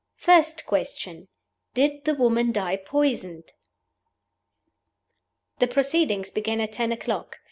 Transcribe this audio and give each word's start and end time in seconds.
FIRST 0.15 0.65
QUESTION 0.65 1.27
DID 1.75 2.05
THE 2.05 2.15
WOMAN 2.15 2.51
DIE 2.51 2.75
POISONED? 2.77 3.51
THE 5.59 5.67
proceedings 5.67 6.31
began 6.31 6.59
at 6.59 6.71
ten 6.73 6.91
o'clock. 6.91 7.37